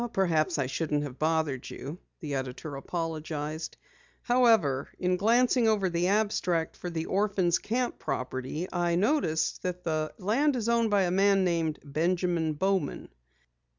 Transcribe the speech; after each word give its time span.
"Perhaps 0.13 0.57
I 0.57 0.65
shouldn't 0.65 1.03
have 1.03 1.19
bothered 1.19 1.69
you," 1.69 1.99
the 2.21 2.33
editor 2.33 2.75
apologized. 2.75 3.77
"However, 4.23 4.89
in 4.97 5.15
glancing 5.15 5.67
over 5.67 5.91
the 5.91 6.07
abstract 6.07 6.75
for 6.75 6.89
the 6.89 7.05
Orphans' 7.05 7.59
Camp 7.59 7.99
property 7.99 8.67
I 8.73 8.95
noticed 8.95 9.61
that 9.61 9.83
the 9.83 10.11
land 10.17 10.55
is 10.55 10.67
owned 10.67 10.89
by 10.89 11.03
a 11.03 11.11
man 11.11 11.43
named 11.43 11.77
Benjamin 11.85 12.53
Bowman." 12.53 13.09